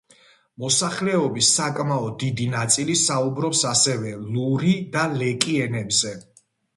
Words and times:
მოსახლეობის 0.61 1.49
საკმაოდ 1.57 2.15
დიდი 2.23 2.47
ნაწილი 2.53 2.95
საუბრობს 3.01 3.61
ასევე 3.73 4.15
ლური 4.37 4.73
და 4.97 5.05
ლეკი 5.21 5.59
ენებზე. 5.67 6.15